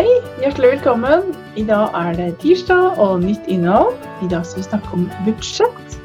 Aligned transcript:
Hei, 0.00 0.14
hjertelig 0.40 0.68
velkommen. 0.70 1.34
I 1.60 1.62
dag 1.68 1.90
er 1.98 2.14
det 2.16 2.28
tirsdag 2.40 3.00
og 3.04 3.18
nytt 3.20 3.50
innhold. 3.52 3.98
I 4.24 4.28
dag 4.32 4.46
skal 4.48 4.62
vi 4.62 4.64
snakke 4.64 4.94
om 4.96 5.02
budsjett. 5.26 5.96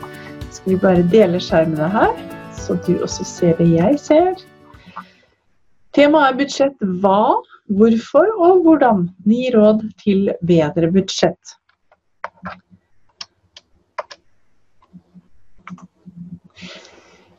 Skal 0.52 0.74
vi 0.74 0.80
bare 0.82 1.06
dele 1.14 1.40
skjermene 1.40 1.88
her, 1.94 2.12
så 2.60 2.76
du 2.84 2.98
også 2.98 3.24
ser 3.30 3.56
det 3.56 3.70
jeg 3.72 4.02
ser. 4.04 4.44
Temaet 5.96 6.34
er 6.34 6.42
budsjett 6.42 6.84
hva, 7.06 7.40
hvorfor 7.72 8.36
og 8.36 8.68
hvordan. 8.68 9.08
Ni 9.24 9.48
råd 9.56 9.88
til 10.04 10.28
bedre 10.44 10.92
budsjett. 10.92 11.56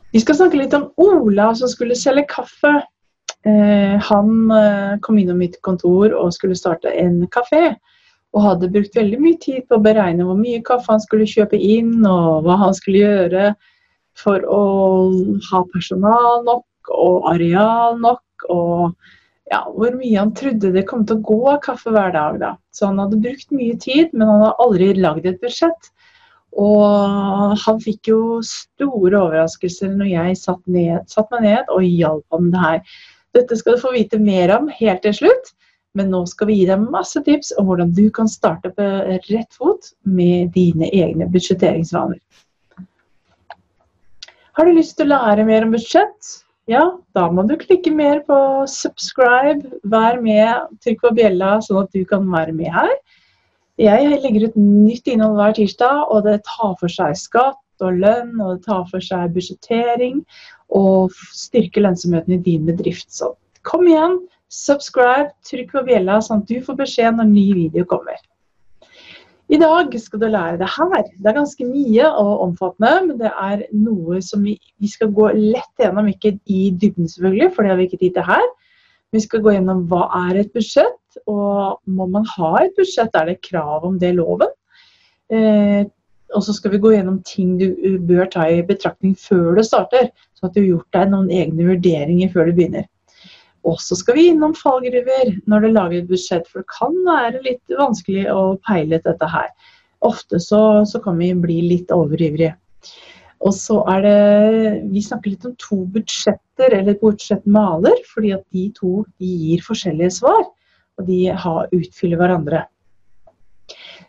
Vi 0.09 0.25
skal 0.25 0.41
snakke 0.41 0.65
litt 0.65 0.73
om 0.73 0.89
Ola 0.97 1.51
som 1.61 1.69
skulle 1.69 2.01
selge 2.01 2.25
kaffe. 2.33 2.79
Eh, 3.47 3.99
han 4.09 4.51
eh, 4.51 4.99
kom 5.01 5.17
innom 5.17 5.39
mitt 5.39 5.61
kontor 5.63 6.11
og 6.15 6.33
skulle 6.35 6.57
starte 6.57 6.91
en 6.91 7.21
kafé. 7.31 7.75
Og 8.35 8.43
hadde 8.43 8.71
brukt 8.73 8.97
veldig 8.97 9.19
mye 9.23 9.39
tid 9.41 9.67
på 9.67 9.77
å 9.77 9.83
beregne 9.83 10.25
hvor 10.27 10.37
mye 10.39 10.63
kaffe 10.65 10.91
han 10.91 11.03
skulle 11.03 11.29
kjøpe 11.29 11.57
inn, 11.57 12.01
og 12.05 12.43
hva 12.45 12.57
han 12.65 12.75
skulle 12.75 13.05
gjøre 13.05 13.51
for 14.17 14.43
å 14.51 14.63
ha 15.51 15.61
personal 15.71 16.43
nok 16.47 16.91
og 16.93 17.29
areal 17.31 17.97
nok. 18.03 18.47
Og 18.51 18.91
ja, 19.51 19.63
hvor 19.71 19.95
mye 19.95 20.19
han 20.19 20.33
trodde 20.35 20.73
det 20.75 20.87
kom 20.89 21.05
til 21.07 21.21
å 21.21 21.27
gå 21.29 21.39
av 21.53 21.61
kaffe 21.63 21.93
hver 21.93 22.11
dag. 22.15 22.39
Da. 22.43 22.55
Så 22.75 22.89
han 22.89 22.99
hadde 22.99 23.21
brukt 23.23 23.53
mye 23.55 23.77
tid, 23.79 24.11
men 24.13 24.27
han 24.27 24.43
hadde 24.43 24.65
aldri 24.65 24.89
lagd 24.97 25.29
et 25.29 25.39
budsjett. 25.43 25.91
Og 26.57 27.53
han 27.63 27.79
fikk 27.83 28.09
jo 28.09 28.21
store 28.45 29.19
overraskelser 29.19 29.93
når 29.93 30.09
jeg 30.09 30.39
satt, 30.41 30.63
ned, 30.65 31.05
satt 31.11 31.29
meg 31.35 31.45
ned 31.45 31.71
og 31.73 31.85
hjalp 31.85 32.25
ham 32.33 32.47
med 32.47 32.57
det 32.57 32.65
her. 32.65 32.97
Dette 33.35 33.57
skal 33.59 33.75
du 33.75 33.81
få 33.81 33.93
vite 33.95 34.19
mer 34.21 34.53
om 34.55 34.69
helt 34.79 35.03
til 35.05 35.15
slutt, 35.15 35.53
men 35.97 36.11
nå 36.13 36.23
skal 36.29 36.49
vi 36.49 36.59
gi 36.59 36.67
deg 36.69 36.87
masse 36.93 37.19
tips 37.25 37.53
om 37.57 37.69
hvordan 37.69 37.93
du 37.97 38.05
kan 38.13 38.29
starte 38.29 38.71
på 38.75 38.87
rett 39.31 39.57
fot 39.57 39.91
med 40.03 40.53
dine 40.55 40.89
egne 40.93 41.27
budsjetteringsvaner. 41.33 42.19
Har 44.57 44.65
du 44.65 44.73
lyst 44.73 44.97
til 44.97 45.07
å 45.07 45.15
lære 45.15 45.45
mer 45.45 45.65
om 45.67 45.73
budsjett? 45.75 46.35
Ja, 46.67 46.83
da 47.15 47.27
må 47.31 47.45
du 47.47 47.53
klikke 47.59 47.93
mer 47.95 48.23
på 48.27 48.37
subscribe, 48.67 49.69
vær 49.87 50.17
med, 50.19 50.73
trykk 50.83 51.05
på 51.05 51.13
bjella 51.19 51.57
sånn 51.63 51.85
at 51.85 51.93
du 51.95 52.03
kan 52.09 52.25
være 52.31 52.55
med 52.57 52.73
her. 52.73 52.95
Jeg 53.79 54.09
legger 54.09 54.47
ut 54.49 54.57
nytt 54.57 55.07
innhold 55.07 55.37
hver 55.37 55.53
tirsdag, 55.59 56.01
og 56.09 56.25
det 56.25 56.39
tar 56.49 56.73
for 56.81 56.91
seg 56.91 57.13
skatt 57.19 57.61
og 57.85 57.99
lønn, 58.03 58.33
og 58.41 58.55
det 58.55 58.67
tar 58.67 58.87
for 58.91 59.03
seg 59.03 59.33
budsjettering 59.35 60.23
og 60.77 61.13
styrke 61.35 61.83
lønnsomheten 61.83 62.37
i 62.37 62.41
din 62.43 62.65
bedrift. 62.67 63.11
Så 63.13 63.33
kom 63.67 63.87
igjen, 63.87 64.19
subscribe, 64.53 65.31
trykk 65.47 65.73
på 65.75 65.85
bjella, 65.87 66.21
sånn 66.23 66.43
at 66.43 66.51
du 66.51 66.59
får 66.63 66.81
beskjed 66.81 67.17
når 67.17 67.31
ny 67.31 67.47
video 67.57 67.87
kommer. 67.89 68.19
I 69.47 69.55
dag 69.61 69.93
skal 70.03 70.19
du 70.19 70.27
lære 70.27 70.59
det 70.59 70.67
her. 70.67 71.03
Det 71.15 71.29
er 71.29 71.35
ganske 71.37 71.65
mye 71.69 72.07
og 72.19 72.31
omfattende, 72.49 72.93
men 73.05 73.19
det 73.21 73.31
er 73.31 73.63
noe 73.71 74.19
som 74.23 74.43
vi, 74.43 74.57
vi 74.75 74.89
skal 74.91 75.13
gå 75.15 75.29
lett 75.37 75.79
gjennom, 75.79 76.09
ikke 76.11 76.33
i 76.51 76.65
dybden 76.75 77.07
selvfølgelig, 77.07 77.53
for 77.55 77.63
det 77.63 77.71
har 77.71 77.79
vi 77.79 77.87
ikke 77.87 78.01
tid 78.01 78.17
til 78.17 78.27
her. 78.27 78.47
Vi 79.15 79.21
skal 79.23 79.43
gå 79.45 79.53
gjennom 79.55 79.85
hva 79.87 80.09
er 80.27 80.41
et 80.41 80.51
budsjett, 80.51 81.19
og 81.31 81.79
må 81.87 82.09
man 82.11 82.27
ha 82.35 82.51
et 82.65 82.75
budsjett, 82.75 83.15
er 83.15 83.31
det 83.31 83.39
krav 83.47 83.87
om 83.87 83.95
det 84.01 84.11
i 84.11 84.17
loven? 84.17 84.51
Eh, 85.31 85.87
og 86.35 86.43
så 86.43 86.53
skal 86.55 86.73
vi 86.73 86.81
gå 86.83 86.91
gjennom 86.93 87.21
ting 87.27 87.55
du 87.59 87.97
bør 88.07 88.27
ta 88.31 88.47
i 88.51 88.63
betraktning 88.65 89.15
før 89.19 89.55
du 89.57 89.63
starter, 89.63 90.09
så 90.35 90.47
at 90.47 90.55
du 90.55 90.61
har 90.61 90.69
gjort 90.73 90.97
deg 90.97 91.11
noen 91.13 91.31
egne 91.31 91.67
vurderinger 91.69 92.31
før 92.33 92.49
du 92.49 92.57
begynner. 92.57 92.87
Og 93.67 93.79
så 93.83 93.97
skal 93.99 94.15
vi 94.17 94.27
innom 94.31 94.53
fallgruver 94.55 95.33
når 95.49 95.63
du 95.63 95.67
lager 95.71 95.97
et 96.01 96.11
budsjett, 96.11 96.47
for 96.47 96.63
det 96.63 96.71
kan 96.71 96.95
være 97.07 97.43
litt 97.45 97.75
vanskelig 97.79 98.27
å 98.31 98.43
peile 98.67 99.01
dette 99.03 99.31
her. 99.31 99.49
Ofte 100.05 100.39
så, 100.43 100.61
så 100.85 101.01
kan 101.03 101.17
vi 101.19 101.33
bli 101.35 101.61
litt 101.65 101.91
overivrige. 101.91 102.53
Og 103.45 103.53
så 103.53 103.81
er 103.91 104.01
det 104.01 104.19
Vi 104.91 105.01
snakker 105.05 105.33
litt 105.33 105.45
om 105.45 105.55
to 105.61 105.83
budsjetter, 105.93 106.73
eller 106.73 106.97
budsjettmaler, 107.01 107.99
fordi 108.09 108.33
at 108.37 108.45
de 108.53 108.69
to 108.77 109.03
gir 109.21 109.61
forskjellige 109.65 110.15
svar. 110.21 110.47
Og 110.97 111.05
de 111.09 111.19
har, 111.29 111.67
utfyller 111.75 112.17
hverandre. 112.17 112.63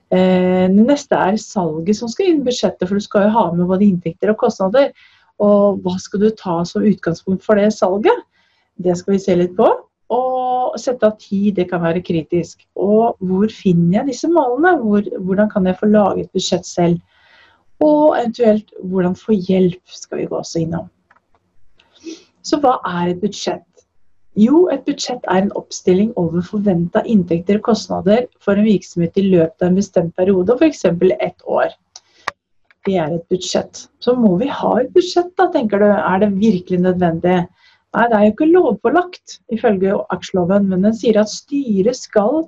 Eh, 0.08 0.64
det 0.72 0.84
neste 0.88 1.18
er 1.20 1.36
salget 1.40 1.98
som 1.98 2.08
skal 2.08 2.30
inn 2.30 2.40
i 2.42 2.46
budsjettet, 2.46 2.86
for 2.86 2.96
du 2.96 3.04
skal 3.04 3.26
jo 3.26 3.34
ha 3.34 3.44
med 3.52 3.68
både 3.68 3.86
inntekter 3.88 4.32
og 4.32 4.40
kostnader. 4.40 4.92
Og 5.44 5.82
hva 5.84 5.94
skal 6.00 6.24
du 6.24 6.30
ta 6.34 6.62
som 6.66 6.86
utgangspunkt 6.86 7.44
for 7.44 7.60
det 7.60 7.70
salget? 7.76 8.24
Det 8.78 8.96
skal 8.98 9.14
vi 9.14 9.22
se 9.22 9.36
litt 9.38 9.54
på. 9.58 9.68
Og 10.14 10.78
sette 10.80 11.04
av 11.04 11.18
tid, 11.20 11.54
det 11.58 11.68
kan 11.70 11.82
være 11.84 12.02
kritisk. 12.04 12.64
Og 12.80 13.18
hvor 13.20 13.52
finner 13.52 14.00
jeg 14.00 14.14
disse 14.14 14.30
målene? 14.32 14.78
Hvor, 14.80 15.04
hvordan 15.20 15.50
kan 15.52 15.68
jeg 15.68 15.78
få 15.80 15.90
laget 15.92 16.32
budsjett 16.32 16.66
selv? 16.66 17.00
Og 17.84 18.16
eventuelt 18.18 18.72
hvordan 18.82 19.14
få 19.18 19.36
hjelp, 19.36 19.82
skal 19.86 20.22
vi 20.22 20.30
gå 20.30 20.38
også 20.38 20.64
innom. 20.64 20.88
Så 22.42 22.58
hva 22.62 22.78
er 22.88 23.12
et 23.12 23.20
budsjett? 23.20 23.66
Jo, 24.38 24.68
et 24.70 24.84
budsjett 24.86 25.24
er 25.26 25.40
en 25.42 25.54
oppstilling 25.58 26.12
over 26.20 26.44
forventa 26.46 27.02
inntekter 27.10 27.58
og 27.58 27.72
kostnader 27.72 28.28
for 28.44 28.54
en 28.54 28.68
virksomhet 28.68 29.16
i 29.18 29.24
løpet 29.32 29.64
av 29.64 29.70
en 29.72 29.78
bestemt 29.80 30.14
periode, 30.18 30.54
f.eks. 30.54 30.84
ett 30.84 31.42
år. 31.58 31.72
Det 32.86 32.94
er 33.02 33.16
et 33.16 33.24
budsjett. 33.32 33.88
Så 33.98 34.14
må 34.14 34.36
vi 34.38 34.46
ha 34.60 34.70
et 34.78 34.92
budsjett, 34.94 35.32
da, 35.40 35.48
tenker 35.54 35.82
du. 35.82 35.88
Er 35.90 36.22
det 36.22 36.30
virkelig 36.38 36.78
nødvendig? 36.84 37.40
Nei, 37.96 38.06
det 38.06 38.18
er 38.18 38.24
jo 38.28 38.36
ikke 38.36 38.50
lovpålagt 38.52 39.38
ifølge 39.56 39.98
aksjeloven, 40.14 40.70
men 40.70 40.86
den 40.86 40.94
sier 40.94 41.18
at 41.18 41.32
styret 41.32 41.98
skal 41.98 42.44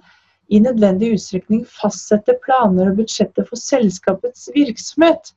i 0.50 0.62
nødvendig 0.62 1.14
utstrekning 1.16 1.66
fastsette 1.66 2.38
planer 2.44 2.92
og 2.92 3.02
budsjetter 3.02 3.46
for 3.48 3.58
selskapets 3.58 4.46
virksomhet. 4.54 5.32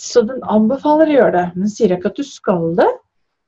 Så 0.00 0.24
den 0.28 0.44
anbefaler 0.52 1.08
å 1.08 1.16
gjøre 1.16 1.34
det. 1.38 1.48
Den 1.56 1.72
sier 1.72 1.96
ikke 1.96 2.12
at 2.12 2.20
du 2.20 2.28
skal 2.28 2.72
det, 2.76 2.88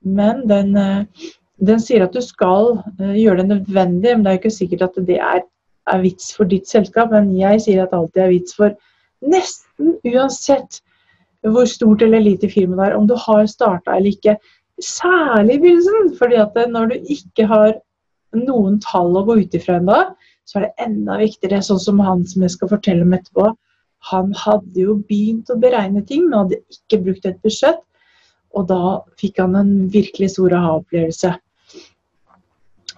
men 0.04 0.44
den 0.48 0.76
eh, 0.80 1.30
den 1.62 1.80
sier 1.82 2.04
at 2.04 2.14
du 2.14 2.22
skal 2.24 2.78
uh, 3.00 3.14
gjøre 3.14 3.42
det 3.42 3.50
nødvendig, 3.52 4.16
men 4.16 4.24
det 4.24 4.30
er 4.30 4.36
jo 4.36 4.42
ikke 4.42 4.56
sikkert 4.56 4.88
at 4.88 4.98
det 5.06 5.20
er, 5.20 5.44
er, 5.92 6.02
vits 6.02 6.32
for 6.34 6.50
ditt 6.50 6.68
selskap. 6.70 7.12
Men 7.14 7.30
jeg 7.38 7.62
sier 7.66 7.84
at 7.84 7.92
det 7.92 8.00
alltid 8.00 8.24
er 8.24 8.34
vits 8.34 8.58
for 8.58 8.74
nesten 9.24 9.96
uansett 10.04 10.80
hvor 11.44 11.68
stort 11.68 12.02
eller 12.02 12.22
lite 12.24 12.48
firmaet 12.48 12.88
er, 12.88 12.96
om 12.96 13.08
du 13.08 13.14
har 13.20 13.44
starta 13.46 13.96
eller 13.96 14.14
ikke. 14.14 14.38
Særlig 14.82 15.58
i 15.58 15.62
begynnelsen, 15.62 16.14
fordi 16.18 16.38
at 16.40 16.56
når 16.72 16.90
du 16.90 17.10
ikke 17.12 17.46
har 17.46 17.74
noen 18.34 18.80
tall 18.82 19.12
å 19.14 19.24
gå 19.28 19.36
ut 19.44 19.54
ifra 19.54 19.76
ennå, 19.78 19.98
så 20.48 20.58
er 20.58 20.66
det 20.66 20.86
enda 20.86 21.18
viktigere, 21.20 21.62
sånn 21.64 21.80
som 21.80 22.00
han 22.04 22.24
som 22.28 22.44
jeg 22.44 22.54
skal 22.56 22.72
fortelle 22.72 23.04
om 23.04 23.14
etterpå. 23.16 23.52
Han 24.10 24.32
hadde 24.36 24.80
jo 24.80 24.98
begynt 25.08 25.52
å 25.52 25.60
beregne 25.60 26.02
ting, 26.08 26.26
men 26.26 26.42
hadde 26.42 26.60
ikke 26.72 27.00
brukt 27.06 27.28
et 27.28 27.40
budsjett. 27.44 27.80
Og 28.54 28.68
da 28.70 29.00
fikk 29.20 29.40
han 29.42 29.56
en 29.58 29.72
virkelig 29.92 30.34
stor 30.34 30.52
aha-opplevelse. 30.54 31.32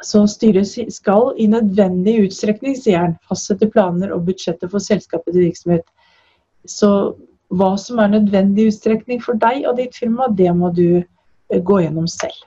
Så 0.05 0.27
styret 0.29 0.69
skal 0.93 1.33
i 1.41 1.47
nødvendig 1.49 2.19
utstrekning, 2.27 2.77
sier 2.77 3.01
han, 3.01 3.15
fastsette 3.29 3.69
planer 3.73 4.13
og 4.13 4.27
budsjetter 4.27 4.69
for 4.73 4.83
selskapets 4.83 5.39
virksomhet. 5.39 5.87
Så 6.69 6.91
hva 7.55 7.73
som 7.81 8.01
er 8.03 8.13
nødvendig 8.13 8.69
utstrekning 8.73 9.23
for 9.25 9.39
deg 9.41 9.65
og 9.69 9.79
ditt 9.81 9.97
firma, 9.97 10.29
det 10.29 10.53
må 10.57 10.73
du 10.75 11.01
eh, 11.01 11.61
gå 11.63 11.81
gjennom 11.85 12.09
selv. 12.11 12.45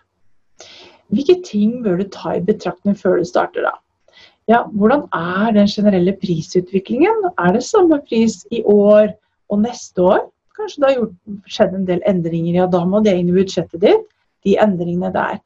Hvilke 1.09 1.39
ting 1.45 1.79
bør 1.85 2.01
du 2.01 2.09
ta 2.13 2.35
i 2.37 2.43
betraktning 2.45 2.97
før 2.97 3.17
du 3.17 3.25
starter, 3.25 3.65
da? 3.65 3.73
Ja, 4.49 4.63
hvordan 4.73 5.05
er 5.13 5.53
den 5.53 5.69
generelle 5.69 6.15
prisutviklingen? 6.21 7.29
Er 7.37 7.53
det 7.53 7.63
samme 7.65 8.01
pris 8.09 8.41
i 8.51 8.63
år 8.65 9.11
og 9.49 9.61
neste 9.61 10.01
år? 10.01 10.23
Kanskje 10.57 10.81
det 10.81 10.87
har 10.89 10.95
gjort, 10.97 11.17
skjedd 11.47 11.75
en 11.77 11.85
del 11.87 12.01
endringer, 12.09 12.55
ja 12.57 12.65
da 12.69 12.81
må 12.85 13.01
det 13.05 13.13
inn 13.17 13.29
i 13.29 13.35
budsjettet 13.37 13.81
ditt. 13.85 14.07
De 14.45 14.55
endringene 14.61 15.11
der. 15.13 15.37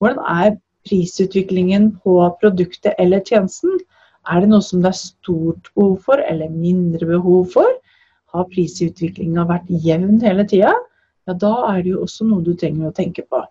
Hvordan 0.00 0.22
er 0.24 0.56
prisutviklingen 0.86 1.90
på 2.04 2.18
produktet 2.40 2.94
eller 3.02 3.24
tjenesten? 3.26 3.76
Er 4.26 4.42
det 4.42 4.50
noe 4.50 4.64
som 4.64 4.82
det 4.82 4.90
er 4.90 4.98
stort 4.98 5.70
behov 5.74 5.98
for, 6.06 6.22
eller 6.22 6.50
mindre 6.50 7.06
behov 7.12 7.52
for? 7.54 7.76
Har 8.34 8.48
prisutviklinga 8.50 9.46
vært 9.48 9.70
jevn 9.70 10.18
hele 10.24 10.46
tida? 10.48 10.72
Ja, 11.26 11.34
da 11.34 11.52
er 11.72 11.82
det 11.82 11.94
jo 11.94 12.02
også 12.06 12.26
noe 12.26 12.44
du 12.46 12.54
trenger 12.58 12.90
å 12.90 12.96
tenke 12.96 13.26
på. 13.26 13.42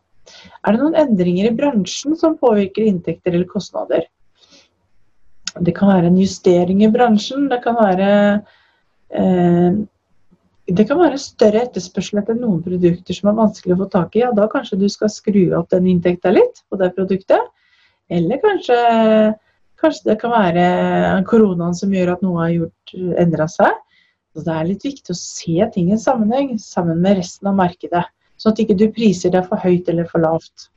Er 0.65 0.73
det 0.73 0.81
noen 0.81 0.97
endringer 0.99 1.49
i 1.49 1.55
bransjen 1.55 2.15
som 2.19 2.37
påvirker 2.39 2.87
inntekter 2.87 3.35
eller 3.35 3.47
kostnader? 3.49 4.07
Det 5.55 5.73
kan 5.75 5.91
være 5.93 6.09
en 6.11 6.19
justering 6.19 6.83
i 6.83 6.91
bransjen. 6.91 7.47
Det 7.51 7.61
kan 7.63 7.77
være 7.79 8.09
eh, 9.15 9.77
det 10.65 10.87
kan 10.89 10.97
være 10.97 11.21
større 11.21 11.61
etterspørsel 11.67 12.23
etter 12.23 12.37
noen 12.39 12.63
produkter 12.65 13.13
som 13.13 13.29
er 13.29 13.37
vanskelig 13.37 13.75
å 13.75 13.79
få 13.83 13.87
tak 13.93 14.15
i. 14.17 14.23
Ja, 14.23 14.31
da 14.33 14.47
kanskje 14.49 14.79
du 14.81 14.87
skal 14.89 15.11
skru 15.13 15.43
opp 15.57 15.69
den 15.73 15.89
inntekta 15.91 16.33
litt 16.33 16.63
på 16.69 16.79
det 16.81 16.89
produktet. 16.95 17.51
Eller 18.09 18.41
kanskje, 18.41 18.77
kanskje, 19.81 20.07
det 20.09 20.17
kan 20.21 20.33
være 20.33 20.65
koronaen 21.29 21.77
som 21.77 21.93
gjør 21.93 22.15
at 22.15 22.25
noe 22.25 22.41
har 22.41 22.55
gjort 22.55 22.95
endra 23.21 23.47
seg. 23.51 23.77
Så 24.33 24.43
det 24.45 24.55
er 24.55 24.69
litt 24.71 24.85
viktig 24.87 25.13
å 25.13 25.19
se 25.19 25.69
ting 25.73 25.93
i 25.93 26.01
sammenheng 26.01 26.55
sammen 26.59 26.97
med 27.03 27.21
resten 27.21 27.51
av 27.51 27.59
markedet. 27.61 28.03
Sånn 28.41 28.55
at 28.55 28.63
ikke 28.65 28.75
du 28.79 28.89
priser 28.91 29.31
deg 29.31 29.45
for 29.47 29.61
høyt 29.61 29.87
eller 29.91 30.09
for 30.09 30.25
lavt. 30.25 30.71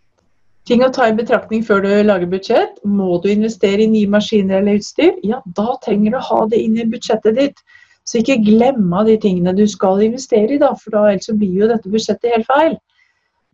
Ting 0.69 0.85
å 0.85 0.93
ta 0.93 1.09
i 1.09 1.17
betraktning 1.17 1.63
før 1.65 1.81
du 1.81 1.91
lager 2.05 2.29
budsjett. 2.29 2.77
Må 2.85 3.17
du 3.25 3.31
investere 3.33 3.87
i 3.87 3.91
nye 3.91 4.11
maskiner 4.13 4.61
eller 4.61 4.77
utstyr? 4.83 5.17
Ja, 5.25 5.41
da 5.57 5.79
trenger 5.81 6.13
du 6.13 6.19
å 6.21 6.27
ha 6.29 6.41
det 6.53 6.61
inn 6.61 6.77
i 6.77 6.85
budsjettet 6.93 7.41
ditt. 7.41 7.63
Så 8.09 8.23
ikke 8.23 8.39
glem 8.41 8.87
av 8.97 9.09
de 9.09 9.19
tingene 9.21 9.53
du 9.53 9.67
skal 9.69 10.01
investere 10.07 10.55
i, 10.55 10.61
da, 10.61 10.71
for 10.81 10.95
da 10.97 11.03
ellers 11.11 11.29
blir 11.37 11.59
jo 11.63 11.69
dette 11.69 11.91
budsjettet 11.93 12.33
helt 12.33 12.49
feil. 12.49 12.79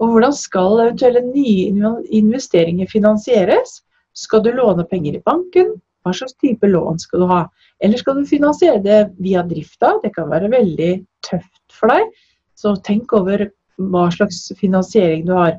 Og 0.02 0.12
hvordan 0.12 0.34
skal 0.34 0.82
eventuelle 0.84 1.22
nye 1.26 1.94
investeringer 2.14 2.90
finansieres? 2.90 3.80
Skal 4.14 4.44
du 4.44 4.52
låne 4.54 4.86
penger 4.90 5.18
i 5.18 5.24
banken? 5.26 5.74
Hva 6.04 6.12
slags 6.14 6.36
type 6.42 6.68
lån 6.68 7.00
skal 7.02 7.24
du 7.24 7.28
ha? 7.30 7.40
Eller 7.82 7.98
skal 7.98 8.20
du 8.20 8.28
finansiere 8.28 8.82
det 8.84 9.00
via 9.18 9.42
drifta? 9.46 9.96
Det 10.02 10.12
kan 10.14 10.30
være 10.30 10.52
veldig 10.52 10.92
tøft 11.26 11.74
for 11.74 11.90
deg. 11.90 12.10
Så 12.54 12.76
tenk 12.86 13.14
over 13.16 13.48
hva 13.90 14.06
slags 14.14 14.46
finansiering 14.60 15.24
du 15.26 15.34
har. 15.34 15.56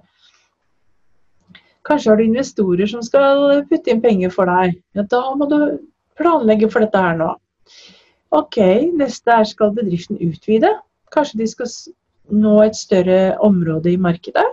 Kanskje 1.85 2.11
har 2.11 2.21
du 2.21 2.25
investorer 2.29 2.87
som 2.89 3.03
skal 3.05 3.65
putte 3.69 3.91
inn 3.91 4.01
penger 4.01 4.31
for 4.33 4.49
deg. 4.49 4.79
Ja, 4.95 5.03
da 5.09 5.21
må 5.35 5.49
du 5.51 5.59
planlegge 6.15 6.71
for 6.71 6.85
dette 6.85 7.01
her 7.01 7.19
nå. 7.19 7.33
Ok, 8.33 8.57
neste 8.97 9.31
er 9.31 9.45
skal 9.47 9.73
bedriften 9.75 10.17
utvide. 10.23 10.71
Kanskje 11.13 11.43
de 11.43 11.47
skal 11.47 11.69
nå 12.33 12.55
et 12.63 12.77
større 12.77 13.35
område 13.45 13.93
i 13.93 14.01
markedet. 14.01 14.45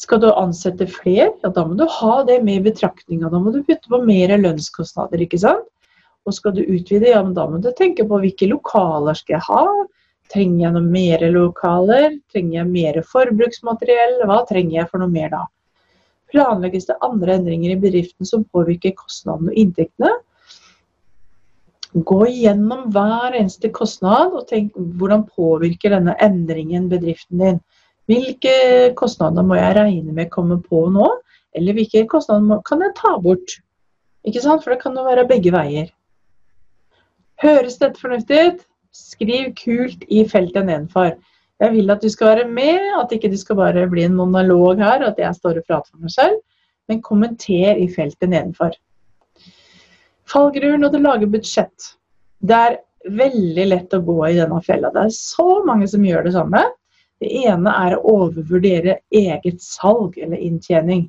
Skal 0.00 0.20
du 0.22 0.30
ansette 0.32 0.86
flere, 0.88 1.28
ja 1.42 1.50
da 1.52 1.64
må 1.68 1.76
du 1.76 1.84
ha 1.84 2.20
det 2.24 2.38
med 2.44 2.60
i 2.60 2.70
betraktninga. 2.70 3.28
Da 3.28 3.40
må 3.40 3.52
du 3.52 3.62
putte 3.64 3.90
på 3.90 4.00
mer 4.04 4.32
lønnskostnader, 4.40 5.20
ikke 5.24 5.40
sant. 5.42 5.66
Og 6.28 6.36
skal 6.36 6.54
du 6.56 6.62
utvide, 6.62 7.10
ja 7.12 7.20
men 7.24 7.34
da 7.36 7.46
må 7.48 7.60
du 7.60 7.70
tenke 7.76 8.04
på 8.08 8.20
hvilke 8.22 8.48
lokaler 8.48 9.16
skal 9.16 9.38
jeg 9.38 9.46
ha. 9.48 9.64
Trenger 10.32 10.62
jeg 10.62 10.74
noe 10.76 10.86
mer 10.94 11.24
lokaler? 11.34 12.16
Trenger 12.32 12.60
jeg 12.60 12.70
mer 12.70 13.00
forbruksmateriell? 13.12 14.20
Hva 14.28 14.42
trenger 14.48 14.78
jeg 14.78 14.90
for 14.92 15.02
noe 15.02 15.12
mer 15.12 15.32
da? 15.32 15.42
Planlegges 16.30 16.86
det 16.86 17.00
andre 17.02 17.36
endringer 17.40 17.74
i 17.74 17.80
bedriften 17.82 18.28
som 18.28 18.44
påvirker 18.54 18.94
kostnadene 18.96 19.50
og 19.50 19.58
inntektene? 19.64 20.12
Gå 21.90 22.20
igjennom 22.28 22.84
hver 22.94 23.34
eneste 23.34 23.72
kostnad 23.74 24.36
og 24.38 24.46
tenk 24.50 24.76
hvordan 24.78 25.24
påvirker 25.26 25.96
denne 25.96 26.14
endringen 26.22 26.86
bedriften 26.90 27.42
din. 27.42 27.58
Hvilke 28.10 28.92
kostnader 28.98 29.42
må 29.46 29.58
jeg 29.58 29.74
regne 29.76 30.14
med 30.14 30.30
komme 30.30 30.60
på 30.62 30.84
nå, 30.94 31.08
eller 31.54 31.74
hvilke 31.74 32.04
kostnader 32.10 32.62
kan 32.66 32.82
jeg 32.84 32.94
ta 32.98 33.16
bort? 33.22 33.56
Ikke 34.26 34.42
sant? 34.42 34.62
For 34.62 34.74
det 34.74 34.82
kan 34.82 34.94
jo 34.98 35.06
være 35.06 35.26
begge 35.26 35.52
veier. 35.54 35.90
Høres 37.42 37.80
dette 37.80 37.98
fornuftig 37.98 38.40
ut? 38.46 38.64
Skriv 38.94 39.50
kult 39.58 40.04
i 40.10 40.24
feltet 40.28 40.66
nedenfor. 40.66 41.14
Jeg 41.60 41.74
vil 41.74 41.92
at 41.92 42.02
du 42.02 42.08
skal 42.08 42.34
være 42.34 42.48
med, 42.48 42.86
at 43.00 43.12
ikke 43.12 43.30
du 43.30 43.36
skal 43.38 43.58
bare 43.58 43.88
bli 43.90 44.06
en 44.06 44.16
monolog 44.16 44.80
her, 44.80 45.04
at 45.06 45.18
jeg 45.18 45.34
står 45.34 45.60
og 45.60 45.66
prater 45.66 45.90
for 45.90 46.04
meg 46.06 46.14
selv. 46.14 46.38
Men 46.88 47.02
kommenter 47.02 47.78
i 47.78 47.86
feltet 47.94 48.30
nedenfor. 48.30 48.74
Fallgruver 50.30 50.78
når 50.78 50.94
du 50.94 51.00
lager 51.02 51.30
budsjett. 51.30 51.92
Det 52.40 52.56
er 52.56 52.78
veldig 53.10 53.66
lett 53.70 53.96
å 53.96 54.02
gå 54.04 54.18
i 54.28 54.36
denne 54.38 54.60
fella. 54.66 54.90
Det 54.94 55.06
er 55.08 55.16
så 55.16 55.48
mange 55.66 55.88
som 55.90 56.04
gjør 56.04 56.26
det 56.26 56.34
samme. 56.36 56.64
Det 57.20 57.30
ene 57.44 57.72
er 57.84 57.96
å 57.96 58.14
overvurdere 58.14 59.00
eget 59.12 59.60
salg 59.64 60.16
eller 60.20 60.40
inntjening. 60.40 61.08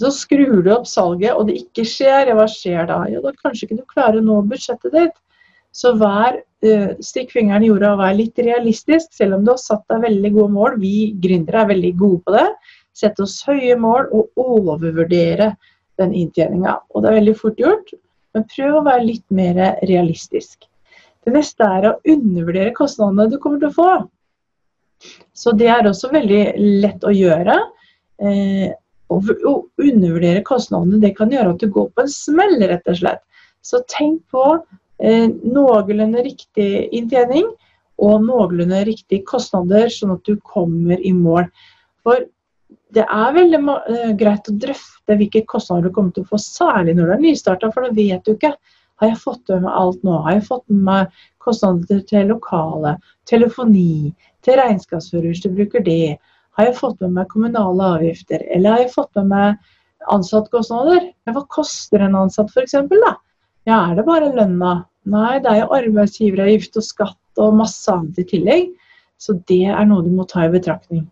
Så 0.00 0.10
skrur 0.12 0.60
du 0.64 0.70
opp 0.74 0.88
salget, 0.88 1.32
og 1.32 1.48
det 1.48 1.58
ikke 1.62 1.86
skjer. 1.88 2.32
Hva 2.36 2.46
skjer 2.52 2.88
da? 2.88 3.02
Jo, 3.08 3.22
da 3.24 3.32
kanskje 3.40 3.66
ikke 3.66 3.78
du 3.80 3.86
klarer 3.92 4.20
å 4.20 4.26
nå 4.26 4.40
budsjettet 4.48 4.92
ditt. 4.92 5.16
Så 5.76 5.92
vær 6.00 6.38
uh, 6.40 6.90
stikk 7.04 7.32
fingeren 7.36 7.64
i 7.64 7.70
jorda 7.70 7.94
og 7.94 8.00
vær 8.00 8.16
litt 8.16 8.38
realistisk, 8.40 9.12
selv 9.16 9.38
om 9.38 9.44
du 9.44 9.52
har 9.52 9.60
satt 9.60 9.84
deg 9.92 10.04
veldig 10.06 10.32
gode 10.36 10.52
mål. 10.56 10.76
Vi 10.80 11.12
gründere 11.20 11.64
er 11.64 11.72
veldig 11.72 11.94
gode 12.00 12.20
på 12.24 12.36
det. 12.36 12.46
Sette 12.96 13.24
oss 13.24 13.42
høye 13.44 13.76
mål 13.80 14.08
og 14.16 14.40
overvurdere 14.40 15.50
den 16.00 16.14
inntjeninga. 16.14 16.78
Og 16.94 17.02
det 17.02 17.10
er 17.10 17.18
veldig 17.20 17.36
fort 17.38 17.60
gjort, 17.60 17.92
men 18.34 18.46
prøv 18.52 18.78
å 18.78 18.84
være 18.86 19.06
litt 19.06 19.26
mer 19.34 19.60
realistisk. 19.88 20.66
Det 21.26 21.34
neste 21.34 21.66
er 21.66 21.88
å 21.88 21.96
undervurdere 22.06 22.74
kostnadene 22.76 23.30
du 23.32 23.38
kommer 23.42 23.62
til 23.62 23.72
å 23.72 23.76
få. 23.76 23.92
Så 25.36 25.52
det 25.58 25.68
er 25.72 25.88
også 25.88 26.12
veldig 26.12 26.42
lett 26.84 27.04
å 27.04 27.12
gjøre. 27.12 27.58
Eh, 28.22 28.68
å 29.12 29.18
undervurdere 29.22 30.42
kostnadene 30.46 31.02
det 31.02 31.14
kan 31.18 31.30
gjøre 31.30 31.54
at 31.54 31.62
du 31.62 31.68
går 31.70 31.90
på 31.94 32.04
en 32.04 32.10
smell, 32.10 32.56
rett 32.62 32.90
og 32.90 33.00
slett. 33.00 33.22
Så 33.66 33.82
tenk 33.90 34.22
på 34.30 34.44
Eh, 34.96 35.28
noenlunde 35.28 36.22
riktig 36.24 36.88
inntjening 36.96 37.50
og 38.00 38.22
noenlunde 38.24 38.78
riktige 38.88 39.26
kostnader, 39.28 39.90
sånn 39.92 40.14
at 40.14 40.24
du 40.24 40.38
kommer 40.40 41.00
i 41.00 41.12
mål. 41.12 41.50
For 42.04 42.24
det 42.94 43.02
er 43.02 43.34
veldig 43.34 43.60
eh, 43.74 44.10
greit 44.18 44.48
å 44.50 44.54
drøfte 44.62 45.16
hvilke 45.18 45.42
kostnader 45.50 45.88
du 45.88 45.94
kommer 45.94 46.14
til 46.14 46.26
å 46.26 46.30
få, 46.30 46.38
særlig 46.40 46.94
når 46.96 47.08
du 47.08 47.14
er 47.16 47.22
nystarta, 47.24 47.70
for 47.74 47.86
da 47.86 47.94
vet 47.96 48.26
du 48.26 48.34
ikke. 48.36 48.52
Har 49.00 49.10
jeg 49.10 49.20
fått 49.20 49.50
med 49.52 49.66
meg 49.66 49.74
alt 49.76 50.04
nå? 50.06 50.14
Har 50.24 50.36
jeg 50.38 50.46
fått 50.46 50.64
med 50.72 50.84
meg 50.86 51.18
kostnader 51.42 52.00
til 52.08 52.30
lokale, 52.30 52.94
telefoni, 53.28 54.14
til 54.46 54.58
regnskapsfører 54.60 55.42
du 55.42 55.50
bruker 55.58 55.84
det? 55.84 56.16
Har 56.56 56.70
jeg 56.70 56.78
fått 56.78 57.02
med 57.04 57.18
meg 57.18 57.28
kommunale 57.32 57.90
avgifter? 57.98 58.46
Eller 58.54 58.72
har 58.72 58.84
jeg 58.86 58.94
fått 58.94 59.12
med 59.18 59.28
meg 59.34 59.72
ansattkostnader? 60.14 61.10
Hva 61.28 61.44
koster 61.52 62.06
en 62.06 62.16
ansatt 62.22 62.54
f.eks.? 62.54 62.78
Ja, 63.66 63.82
er 63.82 63.98
det 63.98 64.06
bare 64.06 64.32
lønna? 64.32 64.78
Nei, 65.10 65.36
det 65.42 65.50
er 65.52 65.60
jo 65.64 65.74
arbeidsgiveravgift 65.76 66.78
og 66.80 66.86
skatt 66.86 67.42
og 67.42 67.58
masse 67.60 67.92
annet 67.92 68.22
i 68.22 68.26
tillegg. 68.30 68.72
Så 69.20 69.36
det 69.50 69.66
er 69.68 69.84
noe 69.88 70.04
du 70.06 70.10
må 70.14 70.24
ta 70.28 70.46
i 70.46 70.52
betraktning. 70.52 71.04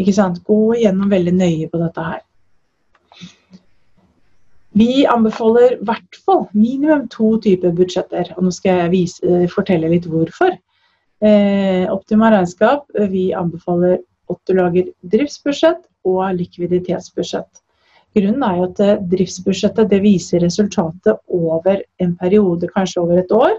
Ikke 0.00 0.14
sant? 0.16 0.40
Gå 0.46 0.74
igjennom 0.78 1.12
veldig 1.12 1.34
nøye 1.36 1.68
på 1.70 1.80
dette 1.82 2.06
her. 2.06 2.22
Vi 4.74 5.04
anbefaler 5.06 5.76
i 5.76 5.84
hvert 5.86 6.16
fall 6.26 6.48
minimum 6.52 7.06
to 7.12 7.36
typer 7.42 7.74
budsjetter. 7.76 8.32
Og 8.34 8.48
nå 8.48 8.54
skal 8.54 8.84
jeg 8.84 8.94
vise, 8.94 9.36
fortelle 9.52 9.92
litt 9.92 10.08
hvorfor. 10.10 10.56
Eh, 11.24 11.84
Optima 11.92 12.32
regnskap, 12.34 12.88
vi 13.12 13.28
anbefaler 13.36 14.00
du 14.44 14.54
lager 14.56 14.88
driftsbudsjett 15.12 15.84
og 16.08 16.24
likviditetsbudsjett. 16.38 17.60
Grunnen 18.14 18.44
er 18.46 18.58
jo 18.58 18.66
at 18.68 18.82
eh, 18.82 19.00
driftsbudsjettet 19.12 19.90
det 19.90 20.00
viser 20.04 20.42
resultatet 20.44 21.18
over 21.32 21.82
en 22.02 22.12
periode, 22.20 22.68
kanskje 22.74 23.02
over 23.02 23.22
et 23.22 23.32
år. 23.34 23.56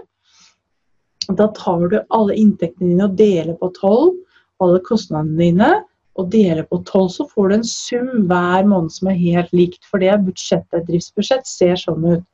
Da 1.26 1.48
tar 1.56 1.88
du 1.90 1.98
alle 2.14 2.36
inntektene 2.38 2.92
dine 2.92 3.08
og 3.08 3.16
deler 3.18 3.56
på 3.58 3.70
tolv, 3.76 4.14
alle 4.62 4.80
kostnadene 4.86 5.40
dine, 5.40 5.70
og 6.16 6.30
deler 6.32 6.64
på 6.68 6.80
tolv, 6.88 7.10
så 7.12 7.26
får 7.28 7.48
du 7.48 7.54
en 7.56 7.68
sum 7.68 8.10
hver 8.30 8.66
måned 8.68 8.92
som 8.94 9.10
er 9.12 9.18
helt 9.20 9.52
likt. 9.56 9.84
For 9.88 10.02
det 10.02 10.10
er 10.12 10.22
budsjettet. 10.24 10.86
Driftsbudsjett 10.88 11.48
ser 11.48 11.76
sånn 11.80 12.04
ut. 12.06 12.24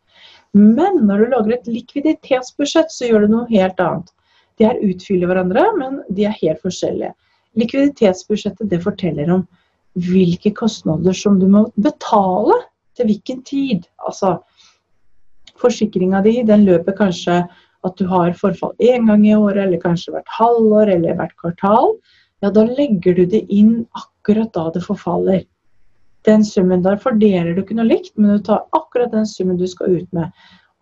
Men 0.54 1.00
når 1.08 1.24
du 1.24 1.32
lager 1.32 1.54
et 1.56 1.70
likviditetsbudsjett, 1.70 2.92
så 2.92 3.08
gjør 3.08 3.24
du 3.24 3.34
noe 3.34 3.48
helt 3.50 3.80
annet. 3.82 4.12
De 4.60 4.68
her 4.68 4.78
utfyller 4.84 5.30
hverandre, 5.30 5.64
men 5.78 5.98
de 6.12 6.28
er 6.28 6.38
helt 6.42 6.62
forskjellige. 6.62 7.14
Likviditetsbudsjettet 7.58 8.70
det 8.70 8.82
forteller 8.84 9.32
om 9.32 9.46
hvilke 10.00 10.52
kostnader 10.56 11.16
som 11.16 11.38
du 11.40 11.48
må 11.52 11.66
betale 11.80 12.56
til 12.96 13.08
hvilken 13.08 13.42
tid. 13.48 13.88
Altså, 14.06 14.36
forsikringa 15.60 16.22
di 16.24 16.38
den 16.48 16.66
løper 16.68 16.96
kanskje 16.96 17.42
at 17.82 17.98
du 17.98 18.06
har 18.06 18.32
forfall 18.38 18.76
én 18.78 19.08
gang 19.08 19.24
i 19.26 19.34
året, 19.34 19.64
eller 19.64 19.80
kanskje 19.82 20.14
hvert 20.14 20.36
halvår 20.36 20.92
eller 20.94 21.16
hvert 21.18 21.34
kvartal. 21.40 21.96
Ja, 22.42 22.50
da 22.50 22.64
legger 22.66 23.14
du 23.14 23.24
det 23.30 23.44
inn 23.54 23.84
akkurat 23.98 24.50
da 24.54 24.66
det 24.74 24.82
forfaller. 24.84 25.44
Den 26.26 26.44
summen 26.46 26.82
der 26.82 26.98
fordeler 27.02 27.54
du 27.54 27.62
ikke 27.62 27.76
noe 27.78 27.86
likt, 27.88 28.12
men 28.18 28.36
du 28.36 28.42
tar 28.46 28.64
akkurat 28.74 29.14
den 29.14 29.26
summen 29.26 29.58
du 29.58 29.66
skal 29.70 29.98
ut 29.98 30.08
med. 30.14 30.30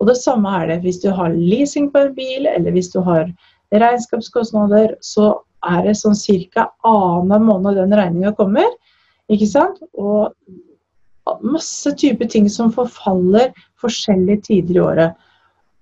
Og 0.01 0.09
det 0.09 0.17
samme 0.17 0.53
er 0.57 0.71
det 0.71 0.81
hvis 0.87 1.03
du 1.03 1.11
har 1.13 1.37
leasing 1.37 1.91
på 1.93 2.07
en 2.07 2.15
bil, 2.17 2.49
eller 2.49 2.73
hvis 2.73 2.89
du 2.93 3.01
har 3.05 3.29
regnskapskostnader, 3.73 4.97
så 5.05 5.35
er 5.69 5.85
det 5.85 5.99
sånn 6.01 6.17
ca. 6.17 6.71
annenhver 6.89 7.45
måned 7.45 7.77
den 7.77 7.97
regninga 7.97 8.33
kommer. 8.39 8.69
Ikke 9.31 9.49
sant? 9.49 9.81
Og 10.01 10.33
masse 11.45 11.93
typer 12.01 12.29
ting 12.29 12.49
som 12.49 12.73
forfaller 12.73 13.53
forskjellige 13.81 14.47
tider 14.49 14.77
i 14.79 14.85
året. 14.85 15.27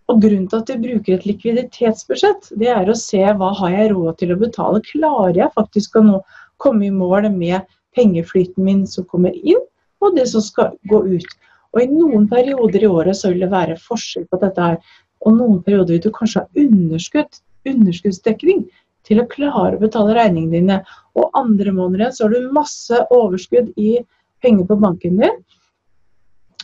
Og 0.08 0.22
Grunnen 0.22 0.46
til 0.48 0.62
at 0.62 0.70
vi 0.72 0.78
bruker 0.86 1.18
et 1.18 1.26
likviditetsbudsjett, 1.28 2.52
det 2.60 2.70
er 2.72 2.88
å 2.88 2.96
se 2.96 3.20
hva 3.20 3.50
har 3.58 3.74
jeg 3.74 3.90
råd 3.92 4.20
til 4.22 4.32
å 4.32 4.38
betale. 4.40 4.80
Klarer 4.86 5.36
jeg 5.36 5.54
faktisk 5.56 5.98
å 6.00 6.04
nå, 6.06 6.20
komme 6.56 6.88
i 6.88 6.94
mål 6.94 7.28
med 7.34 7.66
pengeflyten 7.96 8.64
min 8.64 8.86
som 8.88 9.04
kommer 9.10 9.36
inn, 9.36 9.60
og 10.00 10.16
det 10.16 10.24
som 10.30 10.42
skal 10.44 10.72
gå 10.90 11.02
ut. 11.12 11.36
Og 11.74 11.82
I 11.82 11.90
noen 11.90 12.24
perioder 12.30 12.86
i 12.86 12.88
året 12.88 13.18
så 13.18 13.32
vil 13.32 13.44
det 13.44 13.52
være 13.52 13.76
forskjell 13.82 14.24
på 14.32 14.40
dette 14.40 14.64
her. 14.64 14.78
Og 15.26 15.36
noen 15.36 15.60
perioder 15.66 15.96
vil 15.98 16.06
du 16.06 16.14
kanskje 16.14 16.44
ha 16.44 16.64
underskudd, 16.64 17.40
underskuddsdekning 17.68 18.64
til 19.08 19.20
å 19.20 19.28
klare 19.28 19.76
å 19.76 19.82
betale 19.82 20.16
regningene 20.16 20.56
dine. 20.56 20.78
Og 21.18 21.36
andre 21.36 21.74
måneder 21.74 22.14
så 22.14 22.26
har 22.26 22.34
du 22.34 22.54
masse 22.56 23.02
overskudd 23.14 23.74
i 23.76 23.98
penger 24.44 24.68
på 24.70 24.78
banken 24.80 25.20
din. 25.20 25.38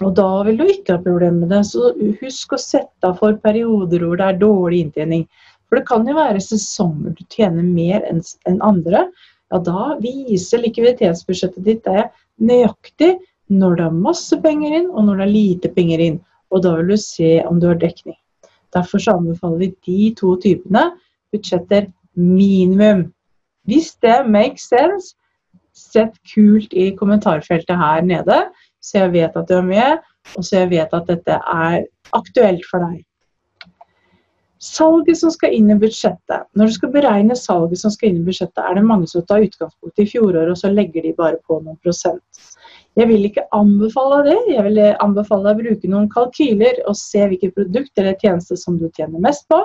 Og 0.03 0.15
da 0.19 0.29
vil 0.47 0.57
du 0.59 0.65
ikke 0.67 0.97
ha 0.97 1.03
problemer 1.03 1.45
med 1.45 1.53
det. 1.55 1.63
Så 1.69 1.93
husk 2.23 2.57
å 2.57 2.61
sette 2.61 3.07
av 3.07 3.21
for 3.21 3.37
perioder 3.43 4.03
hvor 4.03 4.19
det 4.19 4.31
er 4.31 4.41
dårlig 4.41 4.81
inntjening. 4.87 5.29
For 5.69 5.79
det 5.79 5.87
kan 5.89 6.09
jo 6.09 6.17
være 6.17 6.43
sesonger 6.43 7.15
du 7.15 7.23
tjener 7.31 7.63
mer 7.63 8.03
enn 8.11 8.59
andre. 8.67 9.07
Ja, 9.53 9.61
da 9.63 9.95
viser 10.03 10.65
likviditetsbudsjettet 10.65 11.63
ditt 11.67 11.87
det 11.87 12.09
nøyaktig 12.43 13.15
når 13.55 13.79
det 13.79 13.87
er 13.87 14.05
masse 14.09 14.37
penger 14.43 14.75
inn, 14.81 14.87
og 14.91 15.07
når 15.07 15.21
det 15.21 15.25
er 15.27 15.35
lite 15.35 15.71
penger 15.77 16.03
inn. 16.03 16.21
Og 16.51 16.65
da 16.65 16.75
vil 16.79 16.95
du 16.95 16.99
se 16.99 17.37
om 17.47 17.61
du 17.61 17.69
har 17.71 17.79
dekning. 17.79 18.17
Derfor 18.75 19.03
anbefaler 19.13 19.61
vi 19.61 19.75
de 19.87 20.15
to 20.19 20.35
typene 20.43 20.89
budsjetter 21.35 21.87
minimum. 22.19 23.07
Hvis 23.69 23.95
det 24.03 24.25
makes 24.27 24.67
sense, 24.69 25.15
sett 25.75 26.15
kult 26.31 26.75
i 26.75 26.91
kommentarfeltet 26.99 27.79
her 27.79 28.03
nede, 28.07 28.45
så 28.85 29.01
jeg 29.01 29.15
vet 29.15 29.37
at 29.41 29.49
du 29.49 29.57
er 29.57 29.67
med, 29.67 30.07
og 30.37 30.45
så 30.45 30.63
jeg 30.63 30.71
vet 30.75 30.95
at 30.97 31.09
dette 31.09 31.41
er 31.41 31.83
aktuelt 32.17 32.65
for 32.69 32.85
deg. 32.85 33.03
Salget 34.65 35.19
som 35.21 35.33
skal 35.33 35.53
inn 35.53 35.69
i 35.73 35.77
budsjettet. 35.77 36.47
Når 36.57 36.71
du 36.71 36.75
skal 36.79 36.93
beregne 36.93 37.37
salget 37.37 37.81
som 37.81 37.93
skal 37.93 38.11
inn 38.11 38.23
i 38.23 38.27
budsjettet, 38.29 38.61
er 38.63 38.79
det 38.79 38.85
mange 38.87 39.09
som 39.11 39.25
tar 39.29 39.45
utgangspunkt 39.45 40.01
i 40.01 40.07
fjoråret, 40.09 40.53
og 40.55 40.61
så 40.61 40.71
legger 40.73 41.05
de 41.05 41.13
bare 41.17 41.41
på 41.45 41.59
noen 41.61 41.77
prosent. 41.85 42.45
Jeg 42.97 43.11
vil 43.11 43.27
ikke 43.27 43.45
anbefale 43.57 44.23
det. 44.29 44.39
Jeg 44.55 44.65
vil 44.69 44.81
anbefale 45.03 45.49
deg 45.49 45.59
å 45.59 45.63
bruke 45.67 45.91
noen 45.91 46.09
kalkyler 46.13 46.81
og 46.89 46.97
se 46.97 47.27
hvilket 47.29 47.57
produkt 47.57 48.01
eller 48.01 48.17
tjeneste 48.23 48.57
som 48.61 48.79
du 48.81 48.87
tjener 48.95 49.21
mest 49.25 49.49
på. 49.53 49.61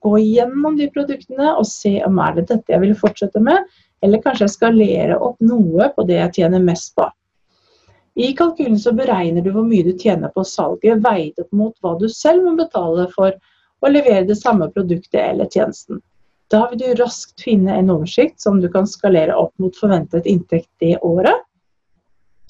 Gå 0.00 0.16
gjennom 0.22 0.78
de 0.78 0.88
produktene 0.94 1.52
og 1.52 1.66
se 1.68 1.98
om 2.06 2.20
er 2.24 2.38
det 2.38 2.48
dette 2.52 2.72
jeg 2.72 2.84
vil 2.86 2.96
fortsette 2.96 3.42
med, 3.44 3.66
eller 4.00 4.22
kanskje 4.24 4.46
jeg 4.46 4.54
skalere 4.54 5.18
opp 5.20 5.36
noe 5.44 5.90
på 5.96 6.06
det 6.08 6.16
jeg 6.22 6.36
tjener 6.40 6.64
mest 6.64 6.94
på. 6.96 7.10
I 8.14 8.32
kalkylen 8.36 8.78
så 8.78 8.92
beregner 8.92 9.42
du 9.42 9.52
hvor 9.54 9.66
mye 9.66 9.86
du 9.86 9.92
tjener 9.98 10.32
på 10.34 10.44
salget, 10.44 11.02
veid 11.04 11.38
opp 11.38 11.52
mot 11.56 11.74
hva 11.80 11.94
du 12.00 12.08
selv 12.10 12.44
må 12.44 12.56
betale 12.58 13.06
for 13.14 13.36
å 13.80 13.90
levere 13.90 14.26
det 14.28 14.38
samme 14.40 14.68
produktet 14.74 15.20
eller 15.22 15.50
tjenesten. 15.50 16.00
Da 16.50 16.64
vil 16.70 16.80
du 16.82 16.88
raskt 16.98 17.44
finne 17.44 17.76
en 17.78 17.92
oversikt 17.94 18.42
som 18.42 18.58
du 18.60 18.66
kan 18.72 18.88
skalere 18.90 19.36
opp 19.38 19.54
mot 19.62 19.76
forventet 19.78 20.26
inntekt 20.26 20.68
det 20.82 20.96
året. 21.06 21.46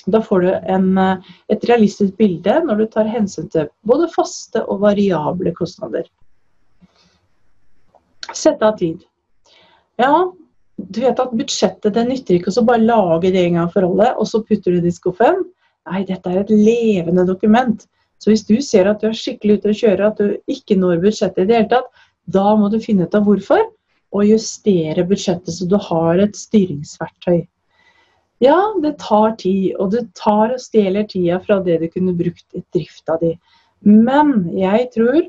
Da 0.08 0.22
får 0.24 0.40
du 0.40 0.50
en, 0.54 0.98
eh, 0.98 1.18
et 1.52 1.64
realistisk 1.68 2.16
bilde 2.16 2.62
når 2.64 2.76
du 2.76 2.86
tar 2.86 3.04
hensyn 3.04 3.50
til 3.52 3.68
både 3.84 4.08
faste 4.08 4.64
og 4.64 4.80
variable 4.80 5.52
kostnader. 5.52 6.08
Sette 8.32 8.64
av 8.64 8.78
tid. 8.78 9.04
Ja, 10.00 10.32
du 10.88 11.00
vet 11.02 11.20
at 11.20 11.32
budsjettet 11.36 11.94
det 11.94 12.04
nytter 12.08 12.36
ikke 12.38 12.52
å 12.54 12.66
bare 12.66 12.84
lage 12.84 13.32
det 13.34 13.46
en 13.46 13.58
gang 13.60 13.72
for 13.72 13.86
og 13.86 14.26
så 14.28 14.42
putter 14.46 14.76
du 14.76 14.80
det 14.80 14.92
i 14.92 14.96
skuffen. 14.96 15.42
Nei, 15.90 16.04
dette 16.08 16.30
er 16.30 16.42
et 16.42 16.52
levende 16.52 17.26
dokument. 17.26 17.86
Så 18.20 18.30
hvis 18.30 18.44
du 18.44 18.58
ser 18.64 18.88
at 18.90 19.00
du 19.00 19.08
er 19.08 19.16
skikkelig 19.16 19.58
ute 19.58 19.72
å 19.72 19.78
kjøre, 19.80 20.08
at 20.10 20.18
du 20.20 20.52
ikke 20.52 20.76
når 20.76 21.00
budsjettet 21.04 21.44
i 21.44 21.48
det 21.48 21.56
hele 21.56 21.70
tatt, 21.70 21.88
da 22.30 22.52
må 22.56 22.68
du 22.70 22.78
finne 22.82 23.08
ut 23.08 23.16
av 23.16 23.24
hvorfor, 23.26 23.62
og 24.10 24.26
justere 24.26 25.06
budsjettet 25.06 25.54
så 25.54 25.66
du 25.70 25.78
har 25.80 26.20
et 26.20 26.36
styringsverktøy. 26.36 27.40
Ja, 28.44 28.58
det 28.82 28.96
tar 29.02 29.34
tid, 29.40 29.74
og 29.80 29.92
det 29.94 30.06
tar 30.16 30.54
og 30.54 30.60
stjeler 30.60 31.08
tida 31.08 31.40
fra 31.44 31.58
det 31.64 31.78
du 31.82 31.88
kunne 31.92 32.16
brukt 32.16 32.56
i 32.56 32.62
drifta 32.74 33.18
di. 33.20 33.34
Men 33.84 34.48
jeg 34.56 34.88
tror 34.96 35.20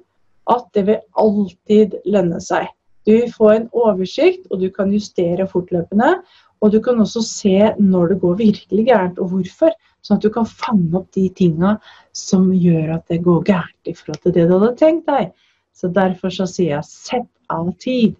at 0.51 0.69
det 0.75 0.85
vil 0.87 1.01
alltid 1.19 1.97
lønne 2.11 2.39
seg. 2.43 2.67
Du 3.07 3.15
får 3.33 3.53
en 3.53 3.69
oversikt, 3.73 4.45
og 4.51 4.61
du 4.61 4.69
kan 4.73 4.91
justere 4.93 5.47
fortløpende. 5.49 6.15
Og 6.61 6.73
du 6.73 6.77
kan 6.85 6.99
også 7.01 7.23
se 7.25 7.71
når 7.81 8.13
det 8.13 8.19
går 8.21 8.35
virkelig 8.41 8.85
gærent, 8.85 9.19
og 9.19 9.33
hvorfor. 9.33 9.73
Sånn 10.01 10.17
at 10.17 10.25
du 10.25 10.31
kan 10.33 10.47
fange 10.49 10.97
opp 10.97 11.09
de 11.13 11.27
tinga 11.37 11.75
som 12.17 12.49
gjør 12.53 12.95
at 12.97 13.05
det 13.11 13.21
går 13.25 13.43
gærent 13.49 13.89
i 13.89 13.93
forhold 13.97 14.21
til 14.23 14.33
det 14.37 14.47
du 14.49 14.55
hadde 14.55 14.73
tenkt 14.79 15.09
deg. 15.09 15.31
Så 15.77 15.89
derfor 15.93 16.33
så 16.33 16.47
sier 16.49 16.75
jeg 16.75 16.89
sett 16.89 17.29
av 17.53 17.69
tid. 17.81 18.15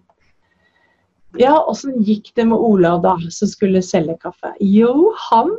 Ja, 1.40 1.56
åssen 1.58 2.02
gikk 2.04 2.30
det 2.36 2.44
med 2.50 2.60
Olav 2.60 3.00
da, 3.04 3.16
som 3.32 3.50
skulle 3.50 3.82
selge 3.84 4.18
kaffe? 4.20 4.52
Jo, 4.60 5.12
han 5.30 5.54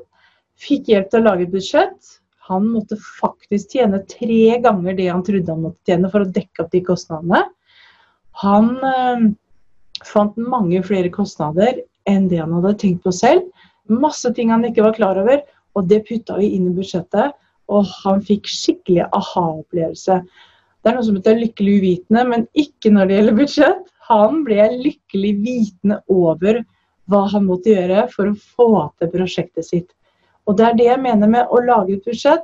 fikk 0.61 0.91
hjelp 0.91 1.09
til 1.11 1.23
å 1.23 1.27
lage 1.27 1.47
et 1.47 1.55
budsjett. 1.55 2.13
Han 2.47 2.67
måtte 2.71 2.99
faktisk 2.99 3.75
tjene 3.75 4.03
tre 4.11 4.59
ganger 4.63 4.95
det 4.99 5.09
han 5.09 5.23
trodde 5.25 5.51
han 5.51 5.63
måtte 5.63 5.91
tjene 5.91 6.11
for 6.11 6.23
å 6.23 6.31
dekke 6.35 6.63
opp 6.65 6.71
de 6.75 6.83
kostnadene. 6.85 7.43
Han 8.41 8.69
eh, 8.87 9.25
fant 10.07 10.37
mange 10.37 10.81
flere 10.85 11.11
kostnader 11.13 11.83
enn 12.09 12.27
det 12.31 12.41
han 12.41 12.53
hadde 12.57 12.75
tenkt 12.81 13.05
på 13.05 13.13
selv. 13.15 13.45
Masse 13.91 14.31
ting 14.35 14.51
han 14.51 14.65
ikke 14.67 14.85
var 14.85 14.97
klar 14.97 15.19
over, 15.21 15.43
og 15.77 15.87
det 15.89 16.03
putta 16.07 16.37
vi 16.39 16.53
inn 16.55 16.69
i 16.69 16.75
budsjettet, 16.75 17.33
og 17.71 17.87
han 18.03 18.21
fikk 18.25 18.49
skikkelig 18.49 19.07
aha-opplevelse. 19.15 20.19
Det 20.83 20.91
er 20.91 20.97
noe 20.97 21.07
som 21.07 21.17
heter 21.17 21.39
lykkelig 21.39 21.73
uvitende, 21.79 22.23
men 22.27 22.45
ikke 22.59 22.91
når 22.91 23.09
det 23.09 23.17
gjelder 23.17 23.37
budsjett. 23.39 23.83
Han 24.09 24.41
ble 24.47 24.65
lykkelig 24.81 25.33
vitende 25.45 25.99
over 26.11 26.59
hva 27.11 27.21
han 27.31 27.47
måtte 27.47 27.71
gjøre 27.71 28.07
for 28.11 28.31
å 28.31 28.39
få 28.55 28.69
til 28.99 29.11
prosjektet 29.13 29.67
sitt. 29.67 29.89
Og 30.47 30.57
det 30.59 30.67
er 30.67 30.75
det 30.79 30.89
jeg 30.89 31.03
mener 31.03 31.31
med 31.31 31.55
å 31.55 31.61
lage 31.63 31.95
et 31.95 32.07
budsjett. 32.07 32.43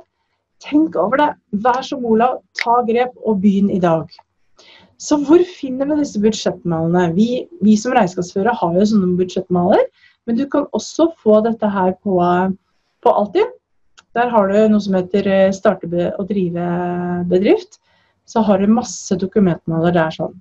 Tenk 0.64 0.96
over 1.00 1.20
det. 1.20 1.30
Vær 1.64 1.84
som 1.84 2.04
Olav, 2.04 2.40
ta 2.56 2.80
grep 2.88 3.12
og 3.20 3.40
begynn 3.44 3.68
i 3.72 3.80
dag. 3.80 4.08
Så 5.00 5.16
hvor 5.24 5.40
finner 5.48 5.88
vi 5.88 6.02
disse 6.02 6.20
budsjettmalene? 6.20 7.06
Vi, 7.16 7.28
vi 7.64 7.76
som 7.80 7.94
regnskapsførere 7.96 8.52
har 8.60 8.74
jo 8.76 8.88
sånne 8.90 9.14
budsjettmaler, 9.16 9.86
men 10.28 10.36
du 10.36 10.44
kan 10.52 10.66
også 10.76 11.08
få 11.22 11.40
dette 11.46 11.70
her 11.72 11.94
på 12.04 12.18
på 13.00 13.12
Altinn. 13.16 13.48
Der 14.14 14.30
har 14.32 14.48
du 14.48 14.56
noe 14.72 14.82
som 14.82 14.96
heter 14.98 15.26
eh, 15.30 15.52
starte 15.54 15.88
og 16.18 16.28
drive 16.28 16.66
bedrift. 17.30 17.78
Så 18.28 18.42
har 18.46 18.60
du 18.60 18.70
masse 18.70 19.16
dokumentmaler 19.18 19.94
der 19.94 20.14
sånn. 20.14 20.34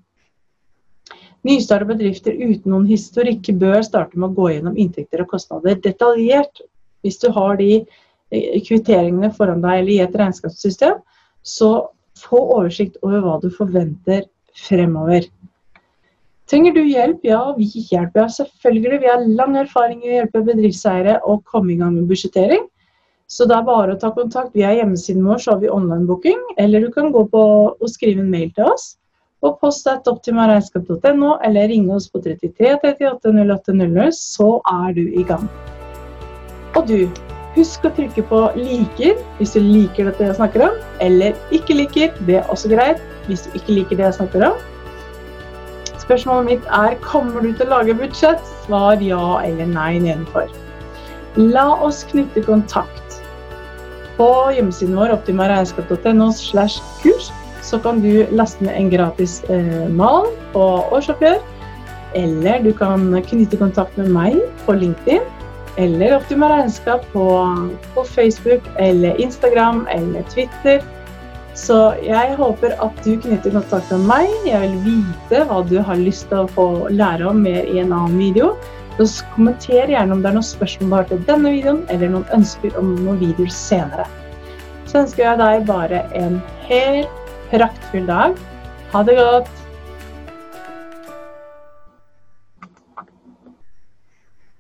Nystarta 1.48 1.88
bedrifter 1.88 2.36
uten 2.36 2.74
noen 2.74 2.88
historikk 2.90 3.48
bør 3.62 3.80
starte 3.86 4.20
med 4.20 4.32
å 4.32 4.36
gå 4.36 4.50
gjennom 4.54 4.76
inntekter 4.78 5.24
og 5.24 5.32
kostnader 5.32 5.80
detaljert. 5.80 6.60
Hvis 7.06 7.22
du 7.22 7.30
har 7.36 7.56
de 7.62 7.70
eh, 7.80 8.60
kvitteringene 8.66 9.32
foran 9.38 9.64
deg 9.64 9.84
eller 9.84 9.94
i 9.94 10.02
et 10.04 10.20
regnskapssystem, 10.20 11.00
så 11.46 11.72
få 12.20 12.42
oversikt 12.58 13.00
over 13.06 13.24
hva 13.24 13.38
du 13.40 13.48
forventer 13.54 14.26
fremover. 14.58 15.28
Trenger 16.50 16.74
du 16.74 16.82
hjelp? 16.82 17.22
Ja, 17.28 17.42
vi 17.58 17.68
hjelper 17.70 18.24
deg 18.24 18.36
selvfølgelig. 18.40 19.02
Vi 19.04 19.10
har 19.12 19.26
lang 19.38 19.58
erfaring 19.60 20.02
i 20.02 20.10
å 20.10 20.16
hjelpe 20.18 20.42
bedriftseiere 20.48 21.20
å 21.22 21.38
komme 21.46 21.76
i 21.76 21.80
gang 21.82 21.94
med 21.98 22.10
budsjettering. 22.10 22.66
Så 23.30 23.46
det 23.46 23.54
er 23.54 23.68
bare 23.68 23.94
å 23.94 24.00
ta 24.02 24.10
kontakt. 24.16 24.56
Via 24.58 24.72
hjemmesiden 24.74 25.28
vår 25.30 25.44
så 25.44 25.54
har 25.54 25.60
vi 25.62 25.70
online-booking. 25.70 26.40
Eller 26.58 26.82
du 26.82 26.90
kan 26.96 27.12
gå 27.14 27.28
på 27.30 27.44
og 27.70 27.92
skrive 27.92 28.26
en 28.26 28.32
mail 28.34 28.50
til 28.58 28.72
oss 28.72 28.96
på 29.40 29.54
post.optimaregnskap.no, 29.62 31.36
eller 31.46 31.70
ringe 31.72 31.96
oss 31.96 32.10
på 32.12 32.20
33 32.26 32.74
38 32.82 33.32
08 33.32 33.76
00, 33.78 34.10
så 34.18 34.50
er 34.68 34.96
du 34.98 35.06
i 35.06 35.24
gang. 35.24 35.46
Og 36.76 36.90
du, 36.90 37.06
husk 37.56 37.86
å 37.88 37.94
trykke 37.98 38.24
på 38.30 38.40
'liker' 38.56 39.20
hvis 39.40 39.56
du 39.56 39.60
liker 39.64 40.10
dette 40.10 40.28
jeg 40.28 40.38
snakker 40.38 40.66
om, 40.70 40.76
eller 41.02 41.34
'ikke 41.52 41.78
liker'. 41.82 42.18
Det 42.26 42.42
er 42.42 42.50
også 42.50 42.70
greit 42.70 43.02
hvis 43.28 43.46
du 43.46 43.58
ikke 43.60 43.78
liker 43.80 43.96
det 43.96 44.06
jeg 44.10 44.20
snakker 44.20 44.46
om. 44.52 44.58
Spørsmålet 46.00 46.46
mitt 46.46 46.72
er 46.74 46.96
kommer 47.06 47.42
du 47.42 47.54
til 47.54 47.68
å 47.68 47.78
lage 47.78 47.94
budsjett? 47.94 48.42
Svar 48.66 49.02
ja 49.02 49.42
eller 49.46 49.70
nei 49.70 50.00
nedenfor. 50.00 50.50
La 51.38 51.68
oss 51.86 52.04
knytte 52.10 52.42
kontakt. 52.42 53.22
På 54.18 54.50
hjemmesiden 54.52 54.98
vår 54.98 55.14
optimaregnskap.no 55.14 56.32
slash 56.36 56.82
kurs 57.04 57.30
så 57.62 57.78
kan 57.80 58.02
du 58.02 58.26
laste 58.34 58.66
ned 58.66 58.74
en 58.74 58.90
gratis 58.90 59.44
eh, 59.54 59.86
mal 59.94 60.32
på 60.54 60.66
årsoppgjør. 60.96 61.38
Eller 62.18 62.64
du 62.66 62.72
kan 62.74 63.12
knytte 63.30 63.60
kontakt 63.62 63.98
med 64.02 64.10
meg 64.10 64.40
på 64.66 64.74
LinkedIn. 64.74 65.22
Eller 65.78 66.16
Optima 66.18 66.50
Regnskap 66.50 67.06
på, 67.14 67.26
på 67.94 68.04
Facebook 68.04 68.66
eller 68.78 69.22
Instagram 69.22 69.88
eller 69.92 70.24
Twitter. 70.34 70.82
Så 71.60 71.78
jeg 72.06 72.36
håper 72.40 72.76
at 72.82 73.00
du 73.04 73.16
knytter 73.20 73.54
kontakt 73.54 73.92
med 73.92 74.06
meg. 74.08 74.34
Jeg 74.48 74.70
vil 74.70 75.00
vite 75.04 75.44
hva 75.50 75.62
du 75.68 75.80
har 75.84 76.00
lyst 76.00 76.30
til 76.30 76.46
å 76.46 76.52
få 76.56 76.68
lære 76.94 77.28
om 77.30 77.42
mer 77.44 77.68
i 77.68 77.82
en 77.82 77.94
annen 77.94 78.20
video. 78.20 78.54
Så 79.00 79.24
kommenter 79.36 79.88
gjerne 79.92 80.16
om 80.16 80.24
det 80.24 80.32
er 80.32 80.36
noen 80.36 80.46
spørsmål 80.46 80.90
du 80.90 80.96
har 80.98 81.08
til 81.08 81.22
denne 81.28 81.54
videoen, 81.56 81.84
eller 81.94 82.12
noen 82.12 82.28
ønsker 82.36 82.76
om 82.80 82.98
noen 83.00 83.22
videoer 83.22 83.52
senere. 83.54 84.08
Så 84.90 85.04
ønsker 85.04 85.24
jeg 85.24 85.40
deg 85.40 85.68
bare 85.70 86.04
en 86.18 86.42
helt 86.68 87.32
praktfull 87.52 88.08
dag. 88.10 88.36
Ha 88.92 89.04
det 89.08 89.16
godt. 89.20 89.59